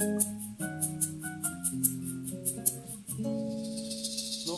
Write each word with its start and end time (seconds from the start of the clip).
No 0.00 0.08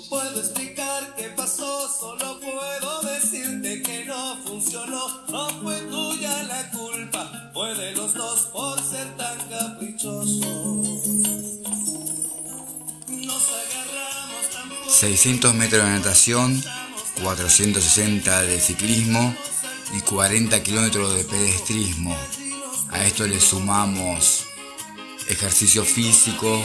puedo 0.09 0.39
explicar 0.39 1.17
qué 1.17 1.25
pasó, 1.37 1.89
solo 1.89 2.39
puedo 2.39 3.03
decirte 3.03 3.83
que 3.83 4.05
no 4.05 4.37
funcionó. 4.45 5.27
No 5.29 5.49
fue 5.61 5.81
tuya 5.81 6.45
la 6.45 6.71
culpa, 6.71 7.51
fue 7.53 7.75
de 7.75 7.91
los 7.91 8.15
dos 8.15 8.43
por 8.53 8.81
ser 8.85 9.17
tan 9.17 9.37
caprichoso. 9.49 10.85
Nos 13.09 13.49
agarramos 13.49 14.49
tan 14.53 14.71
fuerte 14.71 14.91
600 14.91 15.55
metros 15.55 15.83
de 15.85 15.91
natación, 15.91 16.63
460 17.21 18.43
de 18.43 18.61
ciclismo 18.61 19.35
y 19.93 20.01
40 20.03 20.63
kilómetros 20.63 21.17
de 21.17 21.25
pedestrismo. 21.25 22.17
A 22.91 23.05
esto 23.05 23.27
le 23.27 23.41
sumamos 23.41 24.47
ejercicio 25.33 25.85
físico, 25.85 26.63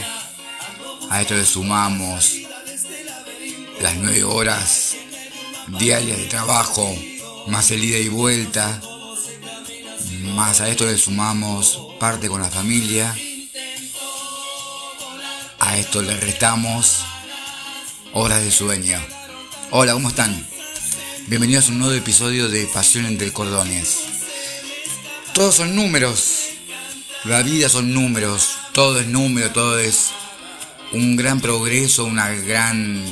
a 1.10 1.22
esto 1.22 1.36
le 1.36 1.46
sumamos 1.46 2.34
las 3.82 3.96
9 3.96 4.24
horas 4.24 4.96
diarias 5.68 6.18
de 6.18 6.26
trabajo, 6.26 6.96
más 7.48 7.72
el 7.72 7.84
ida 7.84 7.98
y 7.98 8.10
vuelta, 8.10 8.82
más 10.36 10.62
a 10.62 10.70
esto 10.70 10.86
le 10.86 10.98
sumamos 10.98 11.80
parte 12.00 12.28
con 12.28 12.42
la 12.42 12.50
familia, 12.50 13.16
a 15.60 15.78
esto 15.78 16.02
le 16.02 16.16
restamos 16.18 17.00
horas 18.14 18.44
de 18.44 18.52
sueño. 18.52 19.00
Hola, 19.72 19.94
¿cómo 19.94 20.10
están? 20.10 20.48
Bienvenidos 21.28 21.68
a 21.68 21.72
un 21.72 21.80
nuevo 21.80 21.94
episodio 21.94 22.48
de 22.50 22.66
Pasión 22.68 23.06
entre 23.06 23.34
Cordones. 23.34 24.00
Todos 25.34 25.56
son 25.56 25.76
números. 25.76 26.44
La 27.26 27.44
vida 27.44 27.68
son 27.68 27.94
números. 27.94 28.57
Todo 28.78 29.00
es 29.00 29.08
número, 29.08 29.50
todo 29.50 29.80
es 29.80 30.12
un 30.92 31.16
gran 31.16 31.42
progreso, 31.42 32.06
una 32.06 32.30
gran 32.30 33.04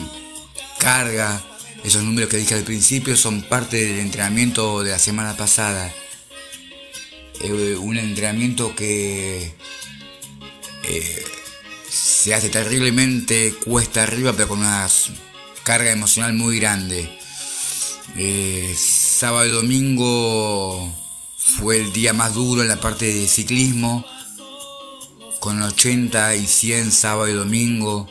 carga. 0.78 1.42
Esos 1.84 2.04
números 2.04 2.30
que 2.30 2.38
dije 2.38 2.54
al 2.54 2.62
principio 2.62 3.18
son 3.18 3.42
parte 3.42 3.84
del 3.84 3.98
entrenamiento 3.98 4.84
de 4.84 4.92
la 4.92 5.00
semana 5.00 5.36
pasada. 5.36 5.92
Eh, 7.42 7.76
un 7.80 7.98
entrenamiento 7.98 8.76
que 8.76 9.56
eh, 10.84 11.26
se 11.90 12.36
hace 12.36 12.50
terriblemente 12.50 13.56
cuesta 13.56 14.04
arriba, 14.04 14.34
pero 14.34 14.50
con 14.50 14.60
una 14.60 14.88
carga 15.64 15.90
emocional 15.90 16.34
muy 16.34 16.60
grande. 16.60 17.10
Eh, 18.16 18.72
sábado 18.78 19.48
y 19.48 19.50
domingo 19.50 20.94
fue 21.40 21.80
el 21.80 21.92
día 21.92 22.14
más 22.14 22.36
duro 22.36 22.62
en 22.62 22.68
la 22.68 22.80
parte 22.80 23.12
de 23.12 23.28
ciclismo, 23.28 24.06
con 25.46 25.62
80 25.62 26.38
y 26.38 26.48
100 26.48 26.92
sábado 26.92 27.28
y 27.28 27.34
domingo, 27.34 28.10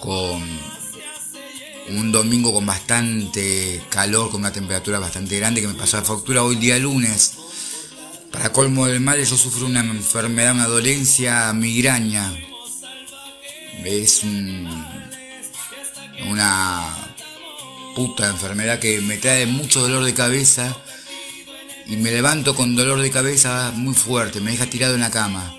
con 0.00 0.42
un 1.90 2.12
domingo 2.12 2.50
con 2.50 2.64
bastante 2.64 3.82
calor, 3.90 4.30
con 4.30 4.40
una 4.40 4.50
temperatura 4.50 4.98
bastante 4.98 5.36
grande 5.36 5.60
que 5.60 5.68
me 5.68 5.74
pasó 5.74 5.98
la 5.98 6.02
factura 6.02 6.42
hoy 6.42 6.56
día 6.56 6.78
lunes. 6.78 7.34
Para 8.32 8.50
colmo 8.52 8.86
del 8.86 9.00
mal 9.00 9.22
yo 9.22 9.36
sufro 9.36 9.66
una 9.66 9.80
enfermedad, 9.80 10.54
una 10.54 10.66
dolencia 10.66 11.52
migraña. 11.52 12.32
Es 13.84 14.22
un- 14.22 14.86
una 16.30 16.86
puta 17.94 18.30
enfermedad 18.30 18.78
que 18.78 19.02
me 19.02 19.18
trae 19.18 19.44
mucho 19.44 19.80
dolor 19.80 20.02
de 20.04 20.14
cabeza 20.14 20.74
y 21.86 21.96
me 21.98 22.10
levanto 22.10 22.54
con 22.54 22.74
dolor 22.74 23.02
de 23.02 23.10
cabeza 23.10 23.72
muy 23.76 23.92
fuerte, 23.92 24.40
me 24.40 24.52
deja 24.52 24.64
tirado 24.64 24.94
en 24.94 25.02
la 25.02 25.10
cama 25.10 25.54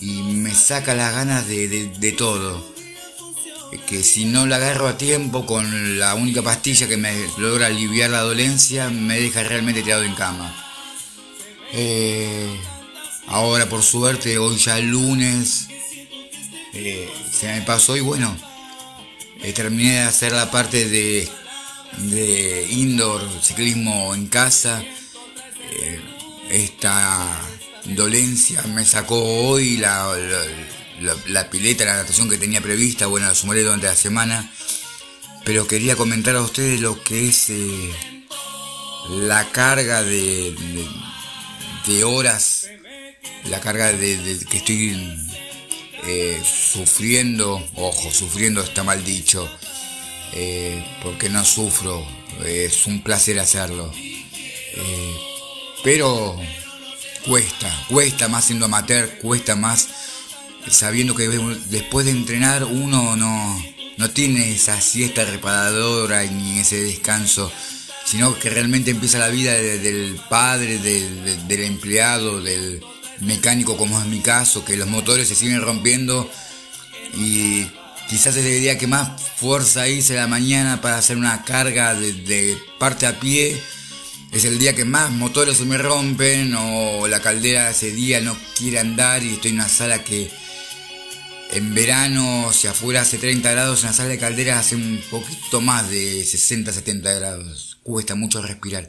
y 0.00 0.22
me 0.22 0.54
saca 0.54 0.94
las 0.94 1.14
ganas 1.14 1.46
de, 1.46 1.68
de- 1.68 2.12
todo. 2.12 2.68
Que 3.86 4.02
si 4.02 4.24
no 4.24 4.46
la 4.46 4.56
agarro 4.56 4.88
a 4.88 4.98
tiempo 4.98 5.46
con 5.46 5.98
la 5.98 6.14
única 6.14 6.42
pastilla 6.42 6.88
que 6.88 6.96
me 6.96 7.12
logra 7.38 7.66
aliviar 7.66 8.10
la 8.10 8.20
dolencia, 8.20 8.88
me 8.88 9.20
deja 9.20 9.42
realmente 9.44 9.82
tirado 9.82 10.02
en 10.02 10.14
cama. 10.14 10.52
Eh, 11.72 12.48
ahora 13.28 13.68
por 13.68 13.82
suerte, 13.82 14.38
hoy 14.38 14.56
ya 14.56 14.78
es 14.78 14.84
lunes, 14.84 15.68
eh, 16.74 17.08
se 17.32 17.46
me 17.46 17.62
pasó 17.62 17.96
y 17.96 18.00
bueno, 18.00 18.36
eh, 19.42 19.52
terminé 19.52 19.92
de 19.92 20.00
hacer 20.00 20.32
la 20.32 20.50
parte 20.50 20.88
de, 20.88 21.28
de 21.98 22.66
indoor, 22.70 23.22
ciclismo 23.42 24.14
en 24.14 24.26
casa. 24.26 24.82
Esta 26.50 27.40
dolencia 27.84 28.62
me 28.62 28.84
sacó 28.84 29.22
hoy 29.22 29.76
la, 29.76 30.14
la, 31.00 31.16
la- 31.26 31.50
pileta, 31.50 31.84
la 31.84 31.96
natación 31.96 32.28
que 32.28 32.36
tenía 32.36 32.60
prevista, 32.60 33.06
bueno, 33.06 33.26
la 33.26 33.34
sumaré 33.34 33.62
durante 33.62 33.86
la 33.86 33.96
semana. 33.96 34.52
Pero 35.44 35.66
quería 35.66 35.96
comentar 35.96 36.36
a 36.36 36.42
ustedes 36.42 36.80
lo 36.80 37.02
que 37.02 37.28
es 37.28 37.48
eh, 37.50 37.90
la 39.10 39.50
carga 39.50 40.02
de, 40.02 40.54
de, 41.86 42.04
horas, 42.04 42.66
la 43.48 43.58
carga 43.60 43.90
de, 43.92 44.38
que 44.50 44.58
estoy 44.58 45.18
eh, 46.06 46.42
sufriendo, 46.44 47.66
ojo, 47.74 48.12
sufriendo 48.12 48.62
está 48.62 48.84
mal 48.84 49.02
dicho, 49.02 49.48
eh, 50.34 50.84
porque 51.02 51.30
no 51.30 51.42
sufro, 51.44 52.06
es 52.44 52.86
un 52.86 53.02
placer 53.02 53.38
hacerlo. 53.40 53.90
Pero 55.82 56.38
cuesta, 57.26 57.70
cuesta 57.88 58.28
más 58.28 58.44
siendo 58.44 58.66
amateur, 58.66 59.18
cuesta 59.18 59.56
más 59.56 59.88
sabiendo 60.68 61.14
que 61.14 61.28
después 61.68 62.06
de 62.06 62.12
entrenar 62.12 62.64
uno 62.64 63.16
no, 63.16 63.64
no 63.96 64.10
tiene 64.10 64.52
esa 64.54 64.80
siesta 64.80 65.24
reparadora 65.24 66.22
ni 66.24 66.58
ese 66.60 66.82
descanso, 66.84 67.50
sino 68.04 68.38
que 68.38 68.50
realmente 68.50 68.90
empieza 68.90 69.18
la 69.18 69.28
vida 69.28 69.52
de- 69.54 69.78
del 69.78 70.20
padre, 70.28 70.78
del 70.78 71.60
empleado, 71.64 72.40
del 72.42 72.82
mecánico 73.20 73.76
como 73.76 74.00
es 74.00 74.06
mi 74.06 74.20
caso, 74.20 74.64
que 74.64 74.76
los 74.76 74.88
motores 74.88 75.28
se 75.28 75.34
siguen 75.34 75.60
rompiendo 75.62 76.30
y 77.14 77.66
quizás 78.08 78.36
es 78.36 78.44
el 78.44 78.60
día 78.60 78.78
que 78.78 78.86
más 78.86 79.10
fuerza 79.36 79.88
hice 79.88 80.14
la 80.14 80.26
mañana 80.26 80.80
para 80.80 80.98
hacer 80.98 81.16
una 81.16 81.44
carga 81.44 81.94
de, 81.94 82.12
de 82.12 82.58
parte 82.78 83.06
a 83.06 83.18
pie. 83.20 83.60
Es 84.32 84.44
el 84.44 84.58
día 84.60 84.74
que 84.74 84.84
más 84.84 85.10
motores 85.10 85.58
se 85.58 85.64
me 85.64 85.76
rompen 85.76 86.54
o 86.54 87.08
la 87.08 87.20
caldera 87.20 87.70
ese 87.70 87.90
día 87.90 88.20
no 88.20 88.36
quiere 88.56 88.78
andar 88.78 89.24
y 89.24 89.34
estoy 89.34 89.50
en 89.50 89.56
una 89.56 89.68
sala 89.68 90.04
que 90.04 90.30
en 91.52 91.74
verano, 91.74 92.52
si 92.52 92.68
afuera 92.68 93.00
hace 93.00 93.18
30 93.18 93.50
grados, 93.50 93.80
en 93.80 93.88
la 93.88 93.92
sala 93.92 94.10
de 94.10 94.18
calderas 94.18 94.66
hace 94.66 94.76
un 94.76 95.02
poquito 95.10 95.60
más 95.60 95.90
de 95.90 96.24
60, 96.24 96.72
70 96.72 97.12
grados. 97.12 97.78
Cuesta 97.82 98.14
mucho 98.14 98.40
respirar. 98.40 98.88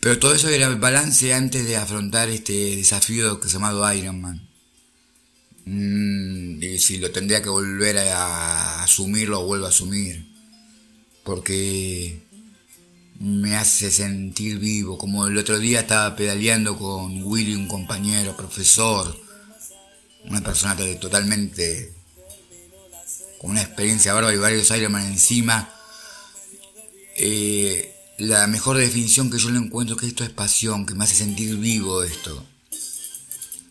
Pero 0.00 0.18
todo 0.18 0.34
eso 0.34 0.48
era 0.48 0.66
el 0.66 0.76
balance 0.76 1.32
antes 1.32 1.66
de 1.66 1.78
afrontar 1.78 2.28
este 2.28 2.76
desafío 2.76 3.40
que 3.40 3.48
se 3.48 3.54
llamado 3.54 3.90
Ironman. 3.90 4.46
Mm, 5.64 6.62
y 6.62 6.78
si 6.78 6.98
lo 6.98 7.10
tendría 7.10 7.42
que 7.42 7.48
volver 7.48 7.96
a 7.98 8.82
asumir, 8.82 9.30
lo 9.30 9.42
vuelvo 9.44 9.64
a 9.64 9.70
asumir. 9.70 10.26
Porque 11.24 12.22
me 13.20 13.56
hace 13.56 13.90
sentir 13.90 14.58
vivo. 14.58 14.98
Como 14.98 15.26
el 15.26 15.38
otro 15.38 15.58
día 15.58 15.80
estaba 15.80 16.16
pedaleando 16.16 16.76
con 16.76 17.22
Willy, 17.22 17.54
un 17.54 17.68
compañero, 17.68 18.36
profesor, 18.36 19.16
una 20.24 20.40
persona 20.42 20.76
to- 20.76 20.96
totalmente 20.96 21.92
con 23.38 23.52
una 23.52 23.62
experiencia 23.62 24.12
bárbara 24.12 24.34
y 24.34 24.38
varios 24.38 24.70
Ironman 24.70 25.06
encima. 25.06 25.72
Eh, 27.16 27.94
la 28.18 28.46
mejor 28.46 28.76
definición 28.78 29.30
que 29.30 29.38
yo 29.38 29.50
le 29.50 29.58
encuentro 29.58 29.96
es 29.96 30.00
que 30.00 30.08
esto 30.08 30.24
es 30.24 30.30
pasión, 30.30 30.84
que 30.86 30.94
me 30.94 31.04
hace 31.04 31.14
sentir 31.16 31.56
vivo 31.56 32.02
esto. 32.02 32.44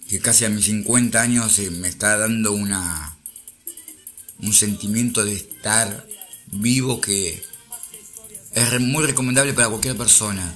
Que 0.07 0.19
casi 0.19 0.45
a 0.45 0.49
mis 0.49 0.65
50 0.65 1.21
años 1.21 1.57
eh, 1.59 1.69
me 1.69 1.87
está 1.87 2.17
dando 2.17 2.51
una 2.51 3.15
un 4.41 4.53
sentimiento 4.53 5.25
de 5.25 5.33
estar 5.33 6.07
vivo 6.47 7.01
que 7.01 7.43
es 8.53 8.79
muy 8.79 9.05
recomendable 9.05 9.53
para 9.53 9.69
cualquier 9.69 9.95
persona. 9.95 10.55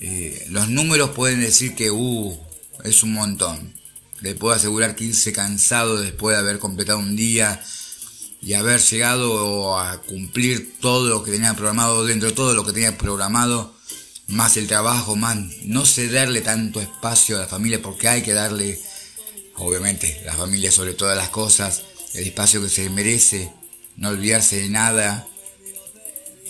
Eh, 0.00 0.46
los 0.50 0.68
números 0.68 1.10
pueden 1.10 1.40
decir 1.40 1.74
que 1.74 1.90
uh, 1.90 2.38
es 2.84 3.02
un 3.02 3.12
montón. 3.12 3.74
Le 4.20 4.34
puedo 4.34 4.54
asegurar 4.54 4.94
que 4.94 5.04
irse 5.04 5.32
cansado 5.32 5.96
después 6.00 6.36
de 6.36 6.42
haber 6.42 6.58
completado 6.58 6.98
un 6.98 7.16
día 7.16 7.60
y 8.40 8.54
haber 8.54 8.80
llegado 8.80 9.78
a 9.78 10.00
cumplir 10.02 10.74
todo 10.80 11.08
lo 11.08 11.22
que 11.22 11.30
tenía 11.30 11.54
programado 11.54 12.04
dentro 12.04 12.28
de 12.28 12.34
todo 12.34 12.54
lo 12.54 12.64
que 12.64 12.72
tenía 12.72 12.98
programado, 12.98 13.74
más 14.26 14.56
el 14.56 14.66
trabajo, 14.66 15.14
más 15.14 15.36
no 15.64 15.86
cederle 15.86 16.40
tanto 16.40 16.80
espacio 16.80 17.36
a 17.36 17.40
la 17.40 17.46
familia 17.46 17.80
porque 17.80 18.08
hay 18.08 18.22
que 18.22 18.32
darle, 18.32 18.80
obviamente, 19.56 20.20
la 20.24 20.34
familia 20.34 20.72
sobre 20.72 20.94
todas 20.94 21.16
las 21.16 21.28
cosas, 21.28 21.82
el 22.14 22.26
espacio 22.26 22.60
que 22.60 22.68
se 22.68 22.90
merece, 22.90 23.52
no 23.96 24.08
olvidarse 24.08 24.56
de 24.56 24.68
nada 24.68 25.28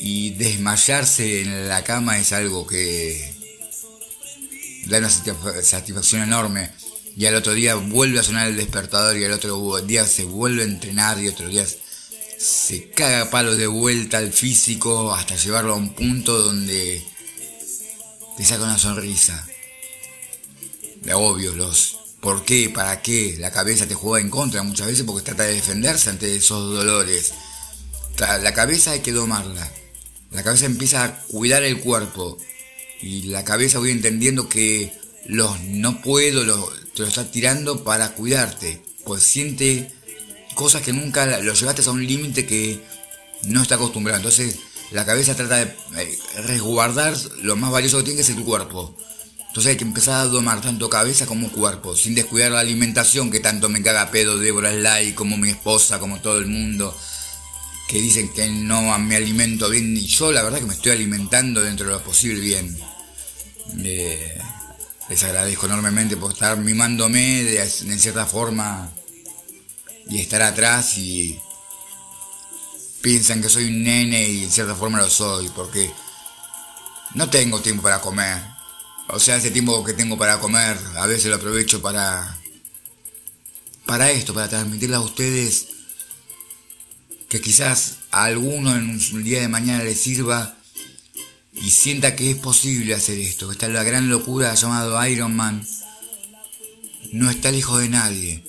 y 0.04 0.31
desmayarse 0.31 1.43
en 1.43 1.69
la 1.69 1.84
cama 1.84 2.19
es 2.19 2.32
algo 2.32 2.66
que 2.66 3.32
da 4.87 4.99
una 4.99 5.08
satisfa- 5.08 5.62
satisfacción 5.62 6.22
enorme. 6.22 6.70
y 7.16 7.26
al 7.26 7.34
otro 7.37 7.52
día 7.52 7.75
vuelve 7.76 8.19
a 8.19 8.22
sonar 8.22 8.49
el 8.49 8.56
despertador 8.56 9.16
y 9.16 9.25
al 9.25 9.32
otro 9.32 9.81
día 9.82 10.06
se 10.06 10.25
vuelve 10.25 10.62
a 10.62 10.64
entrenar 10.64 11.20
y 11.20 11.28
otro 11.28 11.46
día 11.46 11.64
se 12.38 12.88
caga 12.90 13.31
palo 13.31 13.54
de 13.54 13.66
vuelta 13.66 14.16
al 14.19 14.32
físico 14.32 15.14
hasta 15.14 15.37
llevarlo 15.37 15.75
a 15.75 15.76
un 15.76 15.94
punto 15.94 16.37
donde 16.38 17.05
te 18.37 18.44
saca 18.44 18.64
una 18.64 18.78
sonrisa. 18.78 19.46
De 21.02 21.14
obvio, 21.14 21.55
los 21.55 21.98
por 22.20 22.44
qué, 22.44 22.70
para 22.70 23.02
qué, 23.02 23.37
la 23.38 23.50
cabeza 23.52 23.87
te 23.87 23.94
juega 23.94 24.25
en 24.25 24.31
contra 24.31 24.62
muchas 24.62 24.87
veces 24.87 25.05
porque 25.05 25.22
trata 25.25 25.43
de 25.44 25.55
defenderse 25.55 26.10
ante 26.10 26.34
esos 26.34 26.75
dolores. 26.75 27.34
La 28.19 28.52
cabeza 28.55 28.93
hay 28.93 29.00
que 29.00 29.12
domarla. 29.12 29.70
La 30.32 30.43
cabeza 30.43 30.67
empieza 30.67 31.05
a 31.05 31.23
cuidar 31.25 31.62
el 31.62 31.81
cuerpo. 31.81 32.38
Y 33.00 33.23
la 33.25 33.44
cabeza 33.44 33.79
voy 33.79 33.90
entendiendo 33.90 34.49
que 34.49 34.93
los 35.26 35.61
no 35.61 36.00
puedo, 36.00 36.44
te 36.94 37.02
lo 37.02 37.08
está 37.08 37.31
tirando 37.31 37.84
para 37.84 38.14
cuidarte. 38.14 38.82
Pues 39.05 39.23
siente 39.23 39.93
cosas 40.55 40.82
que 40.82 40.93
nunca 40.93 41.38
lo 41.40 41.55
llevaste 41.55 41.82
a 41.87 41.90
un 41.90 42.06
límite 42.06 42.46
que 42.46 42.81
no 43.44 43.62
está 43.62 43.75
acostumbrado. 43.75 44.19
Entonces 44.19 44.58
la 44.93 45.05
cabeza 45.05 45.34
trata 45.34 45.56
de 45.56 45.75
eh, 45.96 46.19
resguardar 46.44 47.17
lo 47.43 47.56
más 47.56 47.70
valioso 47.70 47.99
que 47.99 48.05
tiene, 48.05 48.17
que 48.17 48.23
es 48.23 48.37
el 48.37 48.44
cuerpo. 48.44 48.96
Entonces 49.49 49.70
hay 49.70 49.76
que 49.76 49.84
empezar 49.84 50.14
a 50.14 50.25
domar 50.25 50.62
tanto 50.62 50.88
cabeza 50.88 51.26
como 51.26 51.52
cuerpo, 51.52 51.94
sin 51.94 52.14
descuidar 52.14 52.52
la 52.52 52.61
alimentación 52.61 53.31
que 53.31 53.40
tanto 53.40 53.69
me 53.69 53.82
caga 53.82 54.11
pedo 54.11 54.38
Débora 54.38 54.73
Sly, 54.73 55.12
como 55.12 55.37
mi 55.37 55.50
esposa, 55.50 55.99
como 55.99 56.20
todo 56.23 56.38
el 56.38 56.46
mundo, 56.46 56.96
que 57.92 58.00
dicen 58.00 58.30
que 58.30 58.48
no 58.48 58.98
me 58.98 59.16
alimento 59.16 59.68
bien, 59.68 59.94
y 59.94 60.06
yo 60.06 60.32
la 60.32 60.42
verdad 60.42 60.60
que 60.60 60.64
me 60.64 60.72
estoy 60.72 60.92
alimentando 60.92 61.60
dentro 61.60 61.86
de 61.86 61.92
lo 61.92 62.02
posible 62.02 62.40
bien. 62.40 62.74
Eh, 63.84 64.38
les 65.10 65.22
agradezco 65.24 65.66
enormemente 65.66 66.16
por 66.16 66.32
estar 66.32 66.56
mimándome 66.56 67.44
de, 67.44 67.60
en 67.60 68.00
cierta 68.00 68.24
forma 68.24 68.90
y 70.08 70.20
estar 70.20 70.40
atrás 70.40 70.96
y 70.96 71.38
piensan 73.02 73.42
que 73.42 73.50
soy 73.50 73.66
un 73.66 73.82
nene 73.82 74.26
y 74.26 74.44
en 74.44 74.50
cierta 74.50 74.74
forma 74.74 74.98
lo 74.98 75.10
soy 75.10 75.50
porque 75.50 75.92
no 77.12 77.28
tengo 77.28 77.60
tiempo 77.60 77.82
para 77.82 78.00
comer. 78.00 78.38
O 79.08 79.20
sea, 79.20 79.36
ese 79.36 79.50
tiempo 79.50 79.84
que 79.84 79.92
tengo 79.92 80.16
para 80.16 80.40
comer 80.40 80.78
a 80.96 81.06
veces 81.06 81.26
lo 81.26 81.36
aprovecho 81.36 81.82
para 81.82 82.38
para 83.84 84.10
esto, 84.10 84.32
para 84.32 84.48
transmitirle 84.48 84.96
a 84.96 85.00
ustedes 85.00 85.81
que 87.32 87.40
quizás 87.40 87.94
a 88.11 88.25
alguno 88.25 88.76
en 88.76 88.90
un 88.90 89.25
día 89.25 89.40
de 89.40 89.49
mañana 89.49 89.82
le 89.82 89.94
sirva 89.94 90.55
y 91.55 91.70
sienta 91.70 92.14
que 92.14 92.31
es 92.31 92.37
posible 92.37 92.93
hacer 92.93 93.19
esto, 93.19 93.49
que 93.49 93.55
está 93.55 93.69
la 93.69 93.82
gran 93.82 94.11
locura 94.11 94.55
llamado 94.55 95.06
Iron 95.06 95.34
Man, 95.34 95.67
no 97.12 97.31
está 97.31 97.50
lejos 97.50 97.81
de 97.81 97.88
nadie. 97.88 98.44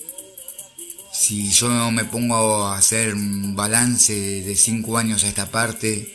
Si 1.14 1.50
yo 1.50 1.90
me 1.92 2.04
pongo 2.04 2.66
a 2.66 2.76
hacer 2.76 3.14
un 3.14 3.56
balance 3.56 4.12
de 4.12 4.54
cinco 4.54 4.98
años 4.98 5.24
a 5.24 5.28
esta 5.28 5.50
parte, 5.50 6.14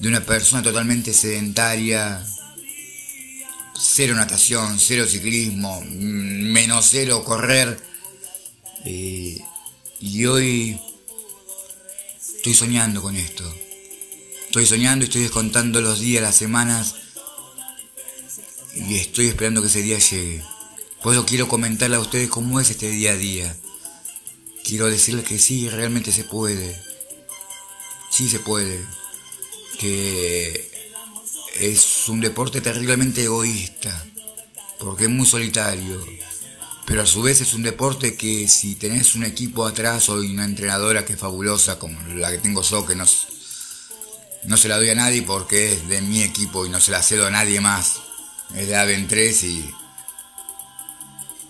de 0.00 0.08
una 0.08 0.22
persona 0.22 0.64
totalmente 0.64 1.12
sedentaria, 1.14 2.20
cero 3.78 4.16
natación, 4.16 4.80
cero 4.80 5.06
ciclismo, 5.06 5.80
menos 5.84 6.88
cero 6.90 7.22
correr, 7.22 7.78
eh, 8.84 9.38
y 10.00 10.24
hoy 10.26 10.80
estoy 12.40 12.54
soñando 12.54 13.02
con 13.02 13.16
esto. 13.16 13.44
Estoy 14.46 14.66
soñando 14.66 15.04
y 15.04 15.08
estoy 15.08 15.22
descontando 15.22 15.80
los 15.80 16.00
días, 16.00 16.22
las 16.22 16.36
semanas, 16.36 16.96
y 18.74 18.96
estoy 18.96 19.28
esperando 19.28 19.62
que 19.62 19.68
ese 19.68 19.82
día 19.82 19.98
llegue. 19.98 20.42
Por 21.02 21.14
eso 21.14 21.24
quiero 21.24 21.48
comentarle 21.48 21.96
a 21.96 22.00
ustedes 22.00 22.28
cómo 22.28 22.58
es 22.58 22.70
este 22.70 22.90
día 22.90 23.12
a 23.12 23.16
día 23.16 23.56
quiero 24.70 24.86
decirles 24.86 25.24
que 25.24 25.38
sí, 25.38 25.68
realmente 25.68 26.12
se 26.12 26.22
puede. 26.24 26.80
Sí 28.10 28.28
se 28.28 28.38
puede. 28.38 28.84
Que 29.78 30.70
es 31.56 32.08
un 32.08 32.20
deporte 32.20 32.60
terriblemente 32.60 33.24
egoísta, 33.24 34.06
porque 34.78 35.04
es 35.04 35.10
muy 35.10 35.26
solitario. 35.26 36.06
Pero 36.90 37.02
a 37.02 37.06
su 37.06 37.22
vez 37.22 37.40
es 37.40 37.54
un 37.54 37.62
deporte 37.62 38.16
que 38.16 38.48
si 38.48 38.74
tenés 38.74 39.14
un 39.14 39.22
equipo 39.22 39.64
atrás 39.64 40.08
o 40.08 40.14
una 40.14 40.44
entrenadora 40.44 41.04
que 41.04 41.12
es 41.12 41.18
fabulosa, 41.20 41.78
como 41.78 41.96
la 42.16 42.32
que 42.32 42.38
tengo 42.38 42.62
yo, 42.62 42.84
que 42.84 42.96
no, 42.96 43.04
no 44.42 44.56
se 44.56 44.66
la 44.66 44.76
doy 44.76 44.90
a 44.90 44.96
nadie 44.96 45.22
porque 45.22 45.72
es 45.72 45.88
de 45.88 46.02
mi 46.02 46.22
equipo 46.22 46.66
y 46.66 46.68
no 46.68 46.80
se 46.80 46.90
la 46.90 47.00
cedo 47.00 47.28
a 47.28 47.30
nadie 47.30 47.60
más. 47.60 48.00
Es 48.56 48.66
de 48.66 48.74
Aven 48.74 49.06
3 49.06 49.44
y 49.44 49.70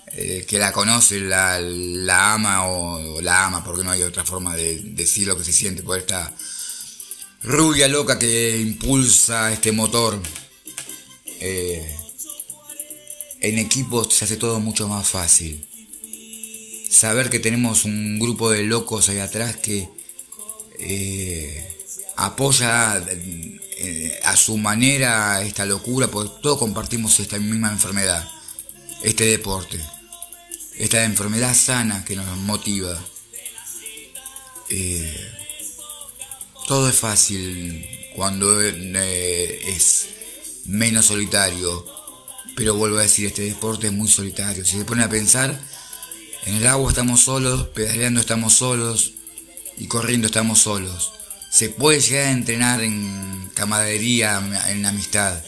eh, 0.08 0.44
que 0.46 0.58
la 0.58 0.72
conoce 0.72 1.18
la, 1.20 1.58
la 1.58 2.34
ama 2.34 2.66
o, 2.66 3.22
la 3.22 3.46
ama, 3.46 3.64
porque 3.64 3.82
no 3.82 3.92
hay 3.92 4.02
otra 4.02 4.26
forma 4.26 4.54
de, 4.54 4.78
decir 4.90 5.26
lo 5.26 5.38
que 5.38 5.44
se 5.44 5.54
siente 5.54 5.82
por 5.82 5.98
esta 5.98 6.30
rubia 7.44 7.88
loca 7.88 8.18
que 8.18 8.58
impulsa 8.58 9.50
este 9.50 9.72
motor. 9.72 10.20
Eh, 11.24 11.96
en 13.40 13.58
equipo 13.58 14.08
se 14.08 14.24
hace 14.24 14.36
todo 14.36 14.60
mucho 14.60 14.88
más 14.88 15.08
fácil. 15.08 15.66
Saber 16.90 17.30
que 17.30 17.38
tenemos 17.38 17.84
un 17.84 18.18
grupo 18.18 18.50
de 18.50 18.64
locos 18.64 19.08
ahí 19.08 19.18
atrás 19.18 19.56
que 19.56 19.88
eh, 20.78 21.76
apoya 22.16 23.02
a 24.24 24.36
su 24.36 24.58
manera 24.58 25.42
esta 25.42 25.64
locura, 25.64 26.08
porque 26.08 26.32
todos 26.42 26.58
compartimos 26.58 27.18
esta 27.20 27.38
misma 27.38 27.70
enfermedad, 27.70 28.28
este 29.02 29.24
deporte 29.24 29.80
esta 30.80 31.04
enfermedad 31.04 31.54
sana 31.54 32.04
que 32.06 32.16
nos 32.16 32.38
motiva. 32.38 32.98
Eh, 34.70 35.32
todo 36.66 36.88
es 36.88 36.96
fácil 36.96 37.86
cuando 38.14 38.62
eh, 38.62 39.60
es 39.66 40.08
menos 40.64 41.04
solitario, 41.06 41.84
pero 42.56 42.74
vuelvo 42.74 42.98
a 42.98 43.02
decir, 43.02 43.26
este 43.26 43.42
deporte 43.42 43.88
es 43.88 43.92
muy 43.92 44.08
solitario. 44.08 44.64
Si 44.64 44.78
se 44.78 44.84
pone 44.84 45.02
a 45.02 45.08
pensar, 45.08 45.58
en 46.46 46.54
el 46.54 46.66
agua 46.66 46.90
estamos 46.90 47.22
solos, 47.22 47.68
pedaleando 47.68 48.20
estamos 48.20 48.54
solos 48.54 49.12
y 49.76 49.86
corriendo 49.86 50.26
estamos 50.26 50.60
solos. 50.60 51.12
Se 51.50 51.68
puede 51.68 52.00
llegar 52.00 52.26
a 52.26 52.32
entrenar 52.32 52.82
en 52.82 53.50
camaradería, 53.54 54.40
en 54.68 54.86
amistad, 54.86 55.42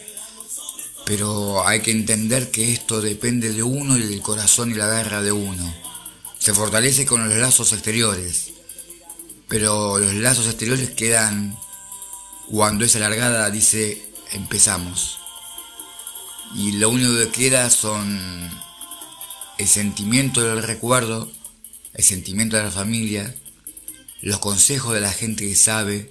pero 1.06 1.66
hay 1.66 1.80
que 1.80 1.90
entender 1.90 2.50
que 2.50 2.72
esto 2.72 3.00
depende 3.00 3.52
de 3.52 3.62
uno 3.62 3.96
y 3.96 4.02
del 4.02 4.20
corazón 4.20 4.70
y 4.70 4.74
la 4.74 4.86
garra 4.86 5.22
de 5.22 5.32
uno. 5.32 5.74
Se 6.38 6.52
fortalece 6.52 7.06
con 7.06 7.28
los 7.28 7.38
lazos 7.38 7.72
exteriores, 7.72 8.50
pero 9.48 9.98
los 9.98 10.14
lazos 10.14 10.46
exteriores 10.46 10.90
quedan 10.90 11.56
cuando 12.50 12.84
esa 12.84 12.98
largada 12.98 13.48
dice 13.50 14.10
empezamos. 14.32 15.21
Y 16.54 16.72
lo 16.72 16.90
único 16.90 17.16
que 17.16 17.30
queda 17.30 17.70
son 17.70 18.50
el 19.58 19.68
sentimiento 19.68 20.42
del 20.42 20.62
recuerdo, 20.62 21.30
el 21.94 22.04
sentimiento 22.04 22.56
de 22.56 22.64
la 22.64 22.70
familia, 22.70 23.34
los 24.20 24.38
consejos 24.38 24.94
de 24.94 25.00
la 25.00 25.12
gente 25.12 25.46
que 25.46 25.56
sabe, 25.56 26.10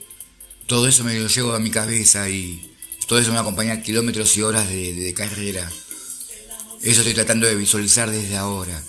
todo 0.67 0.87
eso 0.87 1.03
me 1.03 1.19
lo 1.19 1.27
llevo 1.27 1.53
a 1.53 1.59
mi 1.59 1.69
cabeza 1.69 2.29
y 2.29 2.71
todo 3.07 3.19
eso 3.19 3.33
me 3.33 3.39
acompaña 3.39 3.81
kilómetros 3.81 4.37
y 4.37 4.41
horas 4.41 4.69
de, 4.69 5.13
carrera. 5.13 5.69
Eso 6.81 7.01
estoy 7.01 7.13
tratando 7.13 7.45
de 7.45 7.55
visualizar 7.55 8.09
desde 8.09 8.37
ahora. 8.37 8.81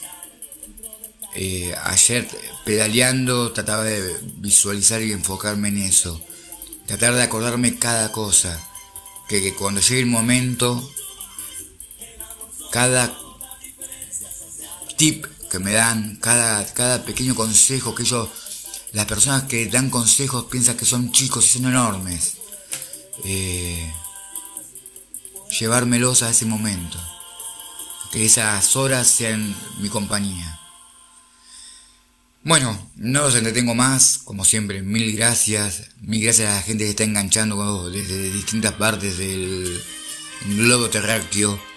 Eh, 1.35 1.75
ayer 1.85 2.29
pedaleando 2.65 3.53
trataba 3.53 3.85
de 3.85 4.17
visualizar 4.37 5.03
y 5.03 5.13
enfocarme 5.13 5.69
en 5.69 5.79
eso. 5.79 6.21
Tratar 6.87 7.15
de 7.15 7.23
acordarme 7.23 7.79
cada 7.79 8.13
cosa. 8.13 8.61
Que, 9.29 9.55
cuando 9.55 9.81
llegue 9.81 10.01
el 10.01 10.07
momento, 10.07 10.89
cada 12.73 13.15
tip 14.97 15.27
que 15.51 15.59
me 15.59 15.73
dan, 15.73 16.17
cada, 16.17 16.65
cada 16.73 17.05
pequeño 17.05 17.35
consejo 17.35 17.95
que 17.95 18.03
ellos, 18.03 18.31
las 18.93 19.05
personas 19.05 19.45
que 19.45 19.67
dan 19.67 19.91
consejos 19.91 20.47
piensan 20.47 20.79
que 20.79 20.87
son 20.87 21.13
chicos 21.13 21.45
y 21.45 21.49
son 21.59 21.67
enormes. 21.67 22.39
Eh, 23.25 23.93
llevármelos 25.61 26.23
a 26.23 26.31
ese 26.31 26.47
momento, 26.47 26.99
que 28.11 28.25
esas 28.25 28.75
horas 28.75 29.07
sean 29.07 29.55
mi 29.79 29.91
compañía. 29.91 30.59
Bueno, 32.43 32.91
no 32.97 33.21
los 33.21 33.35
entretengo 33.35 33.75
más, 33.75 34.19
como 34.25 34.47
siempre, 34.47 34.81
mil 34.81 35.15
gracias, 35.15 35.91
mil 36.01 36.23
gracias 36.23 36.49
a 36.49 36.55
la 36.55 36.63
gente 36.63 36.85
que 36.85 36.91
está 36.91 37.05
enganchando 37.05 37.91
desde 37.91 38.33
distintas 38.33 38.73
partes 38.73 39.19
del 39.19 39.81
globo 40.47 40.89
terráqueo. 40.89 41.72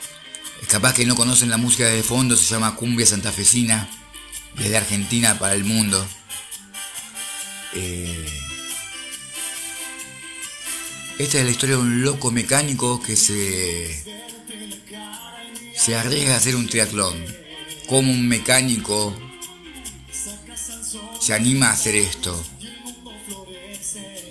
Capaz 0.67 0.93
que 0.93 1.05
no 1.05 1.15
conocen 1.15 1.49
la 1.49 1.57
música 1.57 1.85
de 1.87 2.03
fondo, 2.03 2.35
se 2.35 2.45
llama 2.45 2.75
Cumbia 2.75 3.05
Santafesina, 3.05 3.87
desde 4.55 4.77
Argentina 4.77 5.37
para 5.39 5.53
el 5.53 5.63
mundo. 5.63 6.05
Eh, 7.73 8.25
esta 11.19 11.39
es 11.39 11.45
la 11.45 11.51
historia 11.51 11.75
de 11.75 11.81
un 11.81 12.01
loco 12.01 12.31
mecánico 12.31 13.01
que 13.01 13.15
se, 13.15 14.03
se 15.75 15.95
arriesga 15.95 16.33
a 16.33 16.37
hacer 16.37 16.55
un 16.55 16.67
triatlón. 16.67 17.23
cómo 17.87 18.11
un 18.11 18.27
mecánico 18.27 19.15
se 21.21 21.33
anima 21.33 21.67
a 21.67 21.73
hacer 21.73 21.95
esto. 21.95 22.43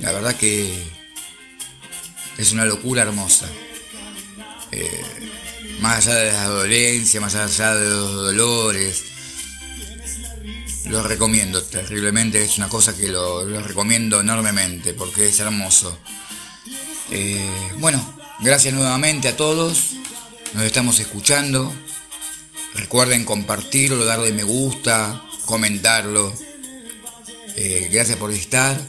La 0.00 0.12
verdad 0.12 0.37
que 0.37 0.83
es 2.37 2.52
una 2.52 2.64
locura 2.64 3.02
hermosa. 3.02 3.49
Eh, 4.73 5.33
más 5.84 6.06
allá 6.06 6.14
de 6.14 6.32
la 6.32 6.44
dolencia, 6.46 7.20
más 7.20 7.34
allá 7.34 7.74
de 7.74 7.90
los 7.90 8.14
dolores, 8.14 9.04
lo 10.86 11.02
recomiendo 11.02 11.62
terriblemente, 11.62 12.42
es 12.42 12.56
una 12.56 12.70
cosa 12.70 12.96
que 12.96 13.08
lo, 13.08 13.44
recomiendo 13.60 14.18
enormemente 14.18 14.94
porque 14.94 15.28
es 15.28 15.38
hermoso. 15.40 15.98
Eh, 17.10 17.50
bueno, 17.80 18.02
gracias 18.40 18.72
nuevamente 18.72 19.28
a 19.28 19.36
todos, 19.36 19.90
nos 20.54 20.64
estamos 20.64 20.98
escuchando. 21.00 21.70
Recuerden 22.74 23.26
compartirlo, 23.26 24.06
darle 24.06 24.32
me 24.32 24.42
gusta, 24.42 25.22
comentarlo. 25.44 26.32
Eh, 27.56 27.90
gracias 27.92 28.16
por 28.16 28.30
estar. 28.32 28.80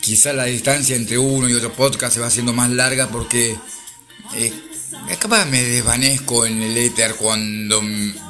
Quizá 0.00 0.32
la 0.32 0.44
distancia 0.44 0.96
entre 0.96 1.18
uno 1.18 1.50
y 1.50 1.52
otro 1.52 1.74
podcast 1.74 2.14
se 2.14 2.20
va 2.20 2.28
haciendo 2.28 2.54
más 2.54 2.70
larga 2.70 3.10
porque 3.10 3.54
eh, 4.36 4.52
capaz 5.24 5.46
me 5.46 5.62
desvanezco 5.62 6.44
en 6.44 6.62
el 6.62 6.76
éter 6.76 7.14
cuando 7.14 7.82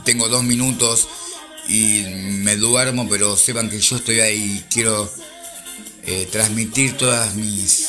tengo 0.04 0.28
dos 0.28 0.44
minutos 0.44 1.08
y 1.68 2.04
me 2.04 2.56
duermo, 2.56 3.08
pero 3.08 3.36
sepan 3.36 3.68
que 3.68 3.80
yo 3.80 3.96
estoy 3.96 4.20
ahí, 4.20 4.64
quiero 4.70 5.10
eh, 6.04 6.28
transmitir 6.30 6.96
todas 6.96 7.34
mis 7.34 7.88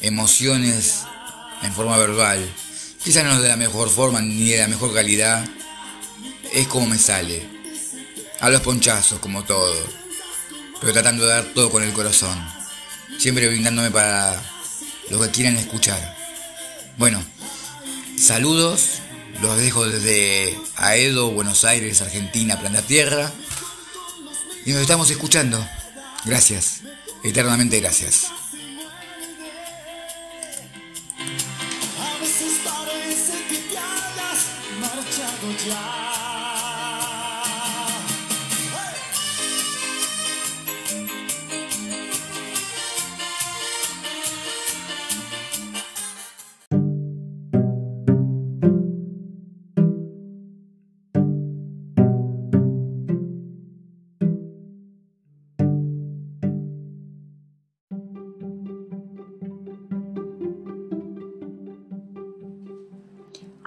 emociones 0.00 1.02
en 1.62 1.72
forma 1.72 1.96
verbal. 1.96 2.48
Quizás 3.02 3.24
no 3.24 3.42
de 3.42 3.48
la 3.48 3.56
mejor 3.56 3.90
forma 3.90 4.20
ni 4.20 4.50
de 4.50 4.58
la 4.58 4.68
mejor 4.68 4.94
calidad, 4.94 5.44
es 6.52 6.68
como 6.68 6.86
me 6.86 6.98
sale. 6.98 7.48
A 8.40 8.48
los 8.48 8.60
ponchazos, 8.60 9.18
como 9.18 9.42
todo, 9.42 9.74
pero 10.80 10.92
tratando 10.92 11.24
de 11.24 11.32
dar 11.32 11.44
todo 11.52 11.70
con 11.70 11.82
el 11.82 11.92
corazón. 11.92 12.38
Siempre 13.18 13.48
brindándome 13.48 13.90
para 13.90 14.40
los 15.10 15.20
que 15.26 15.32
quieran 15.32 15.56
escuchar. 15.56 16.16
Bueno, 16.96 17.24
saludos 18.16 19.00
los 19.40 19.56
dejo 19.58 19.86
desde 19.86 20.58
Aedo, 20.76 21.30
Buenos 21.30 21.64
Aires, 21.64 22.00
Argentina, 22.00 22.58
Planta 22.58 22.82
Tierra. 22.82 23.30
Y 24.64 24.72
nos 24.72 24.80
estamos 24.82 25.10
escuchando. 25.10 25.64
Gracias. 26.24 26.80
Eternamente 27.22 27.80
gracias. 27.80 28.30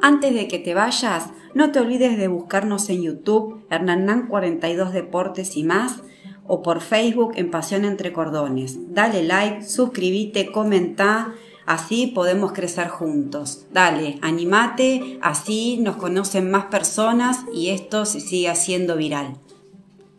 Antes 0.01 0.33
de 0.33 0.47
que 0.47 0.59
te 0.59 0.73
vayas, 0.73 1.29
no 1.53 1.71
te 1.71 1.79
olvides 1.79 2.17
de 2.17 2.27
buscarnos 2.27 2.89
en 2.89 3.01
YouTube, 3.01 3.65
Hernán 3.69 4.27
42 4.27 4.93
Deportes 4.93 5.57
y 5.57 5.63
más, 5.63 6.01
o 6.47 6.61
por 6.61 6.81
Facebook 6.81 7.33
en 7.35 7.51
Pasión 7.51 7.85
Entre 7.85 8.11
Cordones. 8.11 8.93
Dale 8.93 9.23
like, 9.23 9.63
suscríbete, 9.63 10.51
comenta, 10.51 11.33
así 11.65 12.07
podemos 12.07 12.53
crecer 12.53 12.87
juntos. 12.87 13.67
Dale, 13.71 14.17
animate, 14.21 15.19
así 15.21 15.77
nos 15.77 15.97
conocen 15.97 16.49
más 16.49 16.65
personas 16.65 17.45
y 17.53 17.69
esto 17.69 18.05
se 18.05 18.19
sigue 18.19 18.49
haciendo 18.49 18.97
viral. 18.97 19.37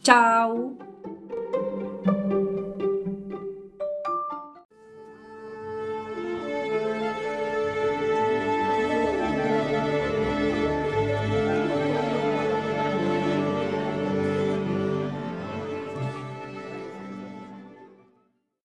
Chao. 0.02 0.89